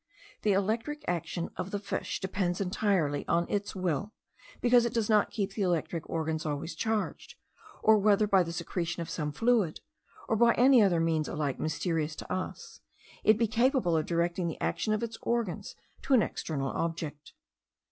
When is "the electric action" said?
0.41-1.51